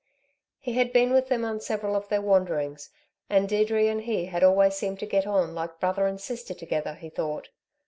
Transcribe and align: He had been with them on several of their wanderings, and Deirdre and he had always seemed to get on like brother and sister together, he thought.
He 0.59 0.73
had 0.73 0.91
been 0.91 1.13
with 1.13 1.27
them 1.27 1.45
on 1.45 1.59
several 1.59 1.95
of 1.95 2.07
their 2.09 2.23
wanderings, 2.23 2.89
and 3.29 3.47
Deirdre 3.47 3.83
and 3.85 4.01
he 4.01 4.25
had 4.25 4.43
always 4.43 4.73
seemed 4.73 4.97
to 5.01 5.05
get 5.05 5.27
on 5.27 5.53
like 5.53 5.79
brother 5.79 6.07
and 6.07 6.19
sister 6.19 6.55
together, 6.55 6.95
he 6.95 7.11
thought. 7.11 7.49